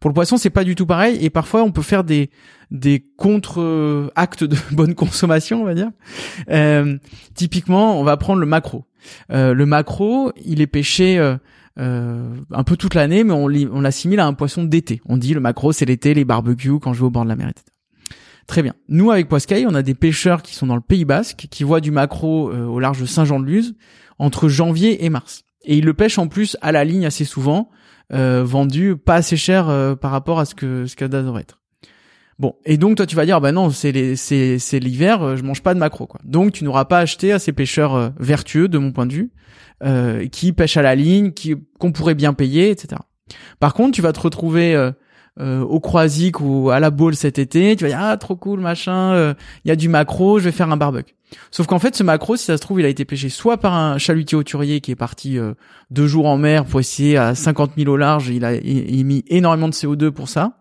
Pour 0.00 0.08
le 0.08 0.14
poisson, 0.14 0.38
c'est 0.38 0.50
pas 0.50 0.64
du 0.64 0.74
tout 0.74 0.86
pareil, 0.86 1.18
et 1.20 1.28
parfois 1.28 1.62
on 1.62 1.72
peut 1.72 1.82
faire 1.82 2.04
des 2.04 2.30
des 2.70 3.04
contre-actes 3.16 4.44
de 4.44 4.56
bonne 4.72 4.94
consommation, 4.94 5.62
on 5.62 5.64
va 5.64 5.74
dire. 5.74 5.90
Euh, 6.50 6.96
typiquement, 7.34 8.00
on 8.00 8.04
va 8.04 8.16
prendre 8.16 8.40
le 8.40 8.46
macro. 8.46 8.86
Euh, 9.30 9.52
le 9.52 9.66
macro, 9.66 10.32
il 10.44 10.60
est 10.62 10.66
pêché 10.66 11.18
euh, 11.78 12.34
un 12.50 12.64
peu 12.64 12.76
toute 12.76 12.94
l'année, 12.94 13.24
mais 13.24 13.32
on, 13.32 13.48
l'assimile 13.48 14.20
à 14.20 14.26
un 14.26 14.34
poisson 14.34 14.64
d'été. 14.64 15.00
On 15.06 15.16
dit 15.16 15.34
le 15.34 15.40
macro 15.40 15.72
c'est 15.72 15.84
l'été, 15.84 16.14
les 16.14 16.24
barbecues 16.24 16.80
quand 16.80 16.92
je 16.92 17.00
vais 17.00 17.06
au 17.06 17.10
bord 17.10 17.24
de 17.24 17.28
la 17.28 17.36
mer, 17.36 17.48
etc. 17.48 17.66
Très 18.46 18.62
bien. 18.62 18.74
Nous 18.88 19.10
avec 19.10 19.28
Poiscaille, 19.28 19.66
on 19.68 19.74
a 19.74 19.82
des 19.82 19.94
pêcheurs 19.94 20.42
qui 20.42 20.54
sont 20.54 20.66
dans 20.66 20.74
le 20.74 20.80
Pays 20.80 21.04
Basque, 21.04 21.46
qui 21.50 21.64
voient 21.64 21.80
du 21.80 21.90
macro 21.90 22.50
euh, 22.50 22.64
au 22.64 22.80
large 22.80 23.00
de 23.00 23.06
Saint-Jean-de-Luz 23.06 23.74
entre 24.18 24.48
janvier 24.48 25.04
et 25.04 25.10
mars. 25.10 25.44
Et 25.64 25.76
ils 25.76 25.84
le 25.84 25.94
pêchent 25.94 26.18
en 26.18 26.28
plus 26.28 26.56
à 26.62 26.72
la 26.72 26.84
ligne 26.84 27.04
assez 27.04 27.24
souvent, 27.24 27.70
euh, 28.12 28.42
vendu 28.44 28.96
pas 28.96 29.16
assez 29.16 29.36
cher 29.36 29.66
par 30.00 30.10
rapport 30.10 30.40
à 30.40 30.46
ce 30.46 30.54
que 30.54 30.86
ce 30.86 30.96
que 30.96 31.04
devrait 31.04 31.42
être. 31.42 31.60
Bon, 32.38 32.54
et 32.64 32.76
donc 32.76 32.96
toi 32.96 33.06
tu 33.06 33.16
vas 33.16 33.26
dire 33.26 33.40
bah 33.40 33.50
non 33.50 33.70
c'est 33.70 33.90
l'hiver, 33.92 35.36
je 35.36 35.42
mange 35.42 35.62
pas 35.62 35.74
de 35.74 35.80
macro 35.80 36.06
quoi. 36.06 36.20
Donc 36.24 36.52
tu 36.52 36.62
n'auras 36.64 36.84
pas 36.84 37.00
acheté 37.00 37.32
à 37.32 37.38
ces 37.38 37.52
pêcheurs 37.52 38.12
vertueux 38.18 38.68
de 38.68 38.78
mon 38.78 38.92
point 38.92 39.06
de 39.06 39.12
vue, 39.12 39.32
euh, 39.84 40.26
qui 40.26 40.52
pêchent 40.52 40.76
à 40.76 40.82
la 40.82 40.96
ligne, 40.96 41.30
qui 41.30 41.54
qu'on 41.78 41.92
pourrait 41.92 42.16
bien 42.16 42.32
payer, 42.32 42.70
etc. 42.70 43.00
Par 43.60 43.74
contre, 43.74 43.92
tu 43.92 44.02
vas 44.02 44.12
te 44.12 44.18
retrouver 44.18 44.74
euh, 44.74 44.90
euh, 45.38 45.60
au 45.60 45.78
Croisic 45.78 46.40
ou 46.40 46.70
à 46.70 46.80
la 46.80 46.90
boule 46.90 47.14
cet 47.14 47.38
été, 47.38 47.76
tu 47.76 47.84
vas 47.84 47.90
dire 47.90 48.00
ah 48.00 48.16
trop 48.16 48.34
cool 48.34 48.58
machin, 48.58 49.36
il 49.64 49.68
y 49.68 49.70
a 49.70 49.76
du 49.76 49.88
macro, 49.88 50.40
je 50.40 50.44
vais 50.46 50.52
faire 50.52 50.68
un 50.72 50.76
barbecue. 50.76 51.14
Sauf 51.52 51.68
qu'en 51.68 51.78
fait, 51.78 51.94
ce 51.94 52.02
macro, 52.02 52.34
si 52.34 52.46
ça 52.46 52.56
se 52.56 52.62
trouve, 52.62 52.80
il 52.80 52.86
a 52.86 52.88
été 52.88 53.04
pêché 53.04 53.28
soit 53.28 53.58
par 53.58 53.72
un 53.74 53.98
chalutier 53.98 54.36
hauturier 54.36 54.80
qui 54.80 54.90
est 54.90 54.96
parti 54.96 55.38
deux 55.92 56.08
jours 56.08 56.26
en 56.26 56.38
mer 56.38 56.64
pour 56.64 56.80
essayer 56.80 57.16
à 57.16 57.36
50 57.36 57.74
000 57.78 57.88
au 57.88 57.96
large, 57.96 58.30
il 58.30 58.44
a 58.44 58.54
il, 58.54 59.04
mis 59.04 59.24
énormément 59.28 59.68
de 59.68 59.74
CO2 59.74 60.10
pour 60.10 60.28
ça. 60.28 60.58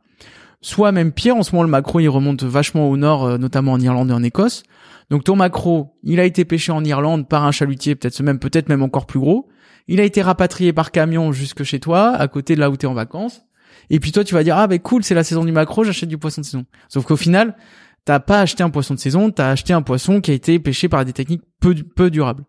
Soit 0.61 0.91
même 0.91 1.11
pire, 1.11 1.35
en 1.35 1.43
ce 1.43 1.51
moment, 1.51 1.63
le 1.63 1.69
macro, 1.69 1.99
il 1.99 2.07
remonte 2.07 2.43
vachement 2.43 2.89
au 2.89 2.97
nord, 2.97 3.37
notamment 3.37 3.73
en 3.73 3.79
Irlande 3.79 4.09
et 4.09 4.13
en 4.13 4.23
Écosse. 4.23 4.63
Donc 5.09 5.23
ton 5.23 5.35
macro, 5.35 5.97
il 6.03 6.19
a 6.19 6.25
été 6.25 6.45
pêché 6.45 6.71
en 6.71 6.83
Irlande 6.83 7.29
par 7.29 7.45
un 7.45 7.51
chalutier, 7.51 7.95
peut-être 7.95 8.21
même 8.21 8.39
peut-être 8.39 8.67
même 8.67 8.81
encore 8.81 9.05
plus 9.05 9.19
gros. 9.19 9.47
Il 9.87 10.01
a 10.01 10.03
été 10.03 10.21
rapatrié 10.21 10.73
par 10.73 10.91
camion 10.91 11.31
jusque 11.31 11.63
chez 11.63 11.79
toi, 11.79 12.09
à 12.09 12.27
côté 12.27 12.55
de 12.55 12.59
là 12.59 12.69
où 12.69 12.75
tu 12.75 12.85
es 12.85 12.89
en 12.89 12.93
vacances. 12.93 13.43
Et 13.89 13.99
puis 13.99 14.11
toi, 14.11 14.23
tu 14.23 14.33
vas 14.33 14.43
dire 14.43 14.57
ah 14.57 14.67
ben 14.67 14.79
cool, 14.79 15.03
c'est 15.03 15.15
la 15.15 15.23
saison 15.23 15.45
du 15.45 15.51
macro, 15.51 15.83
j'achète 15.83 16.09
du 16.09 16.17
poisson 16.17 16.41
de 16.41 16.45
saison. 16.45 16.65
Sauf 16.89 17.05
qu'au 17.05 17.15
final, 17.15 17.55
t'as 18.03 18.19
pas 18.19 18.41
acheté 18.41 18.63
un 18.63 18.69
poisson 18.69 18.95
de 18.95 18.99
saison, 18.99 19.31
t'as 19.31 19.51
acheté 19.51 19.71
un 19.71 19.81
poisson 19.81 20.19
qui 20.19 20.31
a 20.31 20.33
été 20.33 20.59
pêché 20.59 20.89
par 20.89 21.05
des 21.05 21.13
techniques 21.13 21.43
peu 21.61 21.73
peu 21.73 22.09
durables. 22.09 22.43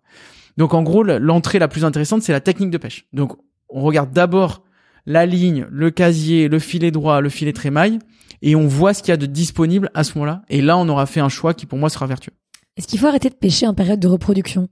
Donc 0.57 0.75
en 0.75 0.83
gros, 0.83 1.05
l'entrée 1.05 1.61
la 1.61 1.69
plus 1.69 1.85
intéressante, 1.85 2.23
c'est 2.23 2.33
la 2.33 2.41
technique 2.41 2.71
de 2.71 2.79
pêche. 2.79 3.07
Donc 3.12 3.37
on 3.69 3.83
regarde 3.83 4.12
d'abord 4.12 4.65
la 5.07 5.26
ligne, 5.26 5.67
le 5.71 5.90
casier, 5.90 6.49
le 6.49 6.59
filet 6.59 6.90
droit, 6.90 7.21
le 7.21 7.28
filet 7.28 7.52
trémaille, 7.52 7.99
et 8.43 8.55
on 8.57 8.67
voit 8.67 8.95
ce 8.95 9.02
qu'il 9.02 9.11
y 9.11 9.12
a 9.12 9.17
de 9.17 9.26
disponible 9.26 9.90
à 9.95 10.05
ce 10.05 10.14
moment-là. 10.14 10.43
Et 10.49 10.61
là, 10.61 10.76
on 10.76 10.88
aura 10.88 11.07
fait 11.07 11.21
un 11.21 11.28
choix 11.28 11.55
qui 11.55 11.67
pour 11.67 11.78
moi 11.78 11.90
sera 11.90 12.07
vertueux. 12.07 12.33
Est-ce 12.76 12.87
qu'il 12.87 12.99
faut 12.99 13.07
arrêter 13.07 13.28
de 13.28 13.35
pêcher 13.35 13.67
en 13.67 13.75
période 13.75 14.00
de 14.00 14.09
reproduction? 14.09 14.69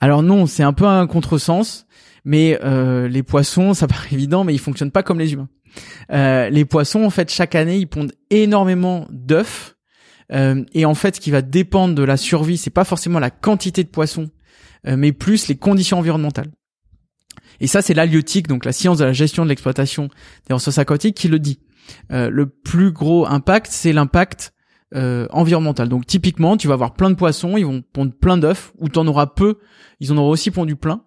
Alors 0.00 0.22
non, 0.22 0.46
c'est 0.46 0.62
un 0.62 0.72
peu 0.72 0.86
un 0.86 1.06
contresens, 1.06 1.86
mais 2.24 2.58
euh, 2.62 3.08
les 3.08 3.22
poissons, 3.22 3.74
ça 3.74 3.88
paraît 3.88 4.12
évident, 4.12 4.44
mais 4.44 4.54
ils 4.54 4.60
fonctionnent 4.60 4.92
pas 4.92 5.02
comme 5.02 5.18
les 5.18 5.32
humains. 5.32 5.48
Euh, 6.12 6.48
les 6.48 6.64
poissons, 6.64 7.04
en 7.04 7.10
fait, 7.10 7.30
chaque 7.30 7.54
année, 7.54 7.78
ils 7.78 7.88
pondent 7.88 8.12
énormément 8.30 9.06
d'œufs. 9.10 9.76
Euh, 10.32 10.64
et 10.74 10.84
en 10.84 10.94
fait, 10.94 11.16
ce 11.16 11.20
qui 11.20 11.30
va 11.30 11.42
dépendre 11.42 11.94
de 11.94 12.02
la 12.02 12.16
survie, 12.16 12.58
c'est 12.58 12.70
pas 12.70 12.84
forcément 12.84 13.18
la 13.18 13.30
quantité 13.30 13.82
de 13.82 13.88
poissons, 13.88 14.28
mais 14.84 15.12
plus 15.12 15.48
les 15.48 15.56
conditions 15.56 15.98
environnementales. 15.98 16.50
Et 17.60 17.66
ça, 17.66 17.82
c'est 17.82 17.94
l'halieutique, 17.94 18.46
donc 18.48 18.64
la 18.64 18.72
science 18.72 18.98
de 18.98 19.04
la 19.04 19.12
gestion 19.12 19.44
de 19.44 19.48
l'exploitation 19.48 20.08
des 20.46 20.54
ressources 20.54 20.78
aquatiques, 20.78 21.16
qui 21.16 21.28
le 21.28 21.38
dit. 21.38 21.60
le 22.10 22.46
plus 22.46 22.92
gros 22.92 23.26
impact, 23.26 23.68
c'est 23.70 23.92
l'impact 23.92 24.52
euh, 24.94 25.26
environnemental. 25.32 25.86
Donc 25.90 26.06
typiquement, 26.06 26.56
tu 26.56 26.66
vas 26.66 26.72
avoir 26.72 26.94
plein 26.94 27.10
de 27.10 27.14
poissons, 27.14 27.58
ils 27.58 27.66
vont 27.66 27.82
pondre 27.92 28.12
plein 28.14 28.38
d'œufs, 28.38 28.72
ou 28.78 28.86
en 28.96 29.06
auras 29.06 29.26
peu, 29.26 29.58
ils 30.00 30.10
en 30.12 30.16
auront 30.16 30.30
aussi 30.30 30.50
pondu 30.50 30.76
plein. 30.76 31.02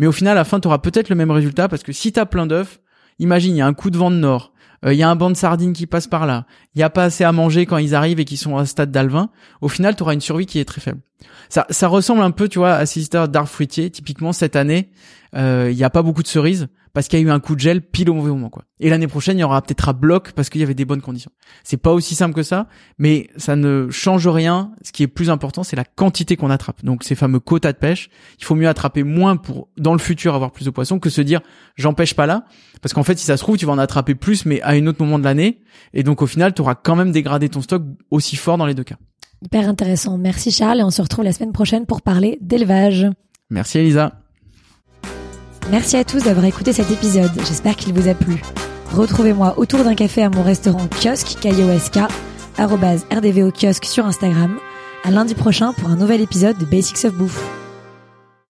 Mais 0.00 0.08
au 0.08 0.12
final, 0.12 0.32
à 0.32 0.40
la 0.40 0.44
fin, 0.44 0.58
tu 0.58 0.66
auras 0.66 0.78
peut-être 0.78 1.10
le 1.10 1.14
même 1.14 1.30
résultat 1.30 1.68
parce 1.68 1.84
que 1.84 1.92
si 1.92 2.12
tu 2.12 2.18
as 2.18 2.26
plein 2.26 2.46
d'œufs, 2.46 2.80
imagine, 3.20 3.54
il 3.54 3.58
y 3.58 3.60
a 3.60 3.68
un 3.68 3.72
coup 3.72 3.90
de 3.90 3.96
vent 3.96 4.10
de 4.10 4.16
nord, 4.16 4.52
euh, 4.84 4.94
il 4.94 4.98
y 4.98 5.02
a 5.02 5.10
un 5.10 5.16
banc 5.16 5.30
de 5.30 5.36
sardines 5.36 5.72
qui 5.72 5.86
passe 5.86 6.06
par 6.06 6.26
là, 6.26 6.46
il 6.74 6.78
n'y 6.78 6.84
a 6.84 6.90
pas 6.90 7.04
assez 7.04 7.24
à 7.24 7.32
manger 7.32 7.66
quand 7.66 7.78
ils 7.78 7.94
arrivent 7.94 8.20
et 8.20 8.24
qu'ils 8.24 8.38
sont 8.38 8.56
à 8.56 8.66
stade 8.66 8.90
d'alvin, 8.90 9.30
au 9.60 9.68
final, 9.68 9.96
tu 9.96 10.02
auras 10.02 10.14
une 10.14 10.20
survie 10.20 10.46
qui 10.46 10.58
est 10.58 10.64
très 10.64 10.80
faible. 10.80 11.00
Ça, 11.48 11.66
ça 11.70 11.88
ressemble 11.88 12.22
un 12.22 12.30
peu, 12.30 12.48
tu 12.48 12.58
vois, 12.58 12.74
à 12.74 12.86
ces 12.86 13.00
histoires 13.00 13.28
d'arbres 13.28 13.48
fruitiers. 13.48 13.90
Typiquement, 13.90 14.32
cette 14.32 14.56
année, 14.56 14.90
euh, 15.36 15.68
il 15.70 15.76
n'y 15.76 15.84
a 15.84 15.90
pas 15.90 16.02
beaucoup 16.02 16.22
de 16.22 16.28
cerises 16.28 16.68
parce 16.92 17.08
qu'il 17.08 17.18
y 17.18 17.22
a 17.22 17.24
eu 17.24 17.30
un 17.30 17.40
coup 17.40 17.54
de 17.54 17.60
gel 17.60 17.82
pile 17.82 18.10
au 18.10 18.14
mauvais 18.14 18.30
moment 18.30 18.50
quoi. 18.50 18.64
Et 18.80 18.88
l'année 18.90 19.06
prochaine, 19.06 19.38
il 19.38 19.40
y 19.40 19.44
aura 19.44 19.60
peut-être 19.62 19.88
un 19.88 19.92
bloc 19.92 20.32
parce 20.32 20.48
qu'il 20.48 20.60
y 20.60 20.64
avait 20.64 20.74
des 20.74 20.84
bonnes 20.84 21.02
conditions. 21.02 21.30
C'est 21.64 21.76
pas 21.76 21.92
aussi 21.92 22.14
simple 22.14 22.34
que 22.34 22.42
ça, 22.42 22.66
mais 22.98 23.28
ça 23.36 23.56
ne 23.56 23.88
change 23.90 24.26
rien. 24.26 24.72
Ce 24.82 24.92
qui 24.92 25.02
est 25.02 25.08
plus 25.08 25.30
important, 25.30 25.62
c'est 25.62 25.76
la 25.76 25.84
quantité 25.84 26.36
qu'on 26.36 26.50
attrape. 26.50 26.84
Donc 26.84 27.04
ces 27.04 27.14
fameux 27.14 27.40
quotas 27.40 27.72
de 27.72 27.78
pêche, 27.78 28.10
il 28.38 28.44
faut 28.44 28.54
mieux 28.54 28.68
attraper 28.68 29.02
moins 29.02 29.36
pour 29.36 29.68
dans 29.76 29.92
le 29.92 29.98
futur 29.98 30.34
avoir 30.34 30.52
plus 30.52 30.64
de 30.64 30.70
poissons 30.70 30.98
que 30.98 31.10
se 31.10 31.20
dire 31.20 31.40
j'en 31.76 31.94
pêche 31.94 32.14
pas 32.14 32.26
là 32.26 32.44
parce 32.82 32.94
qu'en 32.94 33.02
fait, 33.02 33.18
si 33.18 33.26
ça 33.26 33.36
se 33.36 33.42
trouve, 33.42 33.56
tu 33.56 33.66
vas 33.66 33.72
en 33.72 33.78
attraper 33.78 34.14
plus 34.14 34.46
mais 34.46 34.60
à 34.62 34.70
un 34.70 34.86
autre 34.86 35.02
moment 35.02 35.18
de 35.18 35.24
l'année 35.24 35.60
et 35.92 36.02
donc 36.02 36.22
au 36.22 36.26
final, 36.26 36.54
tu 36.54 36.62
auras 36.62 36.74
quand 36.74 36.96
même 36.96 37.12
dégradé 37.12 37.48
ton 37.48 37.60
stock 37.60 37.82
aussi 38.10 38.36
fort 38.36 38.56
dans 38.58 38.66
les 38.66 38.74
deux 38.74 38.84
cas. 38.84 38.96
Hyper 39.42 39.68
intéressant. 39.68 40.18
Merci 40.18 40.50
Charles 40.50 40.80
et 40.80 40.84
on 40.84 40.90
se 40.90 41.00
retrouve 41.00 41.24
la 41.24 41.32
semaine 41.32 41.52
prochaine 41.52 41.86
pour 41.86 42.02
parler 42.02 42.38
d'élevage. 42.40 43.06
Merci 43.48 43.78
Elisa. 43.78 44.20
Merci 45.70 45.96
à 45.96 46.04
tous 46.04 46.24
d'avoir 46.24 46.46
écouté 46.46 46.72
cet 46.72 46.90
épisode, 46.90 47.30
j'espère 47.46 47.76
qu'il 47.76 47.94
vous 47.94 48.08
a 48.08 48.14
plu. 48.14 48.42
Retrouvez-moi 48.92 49.54
autour 49.56 49.84
d'un 49.84 49.94
café 49.94 50.24
à 50.24 50.28
mon 50.28 50.42
restaurant 50.42 50.88
kiosque, 50.88 51.38
K-I-O-S-K, 51.40 52.08
rdvo 52.58 53.52
kiosque 53.52 53.84
sur 53.84 54.04
Instagram. 54.04 54.58
À 55.04 55.12
lundi 55.12 55.36
prochain 55.36 55.72
pour 55.72 55.88
un 55.88 55.96
nouvel 55.96 56.22
épisode 56.22 56.58
de 56.58 56.64
Basics 56.64 57.04
of 57.04 57.14
Bouffe. 57.14 57.59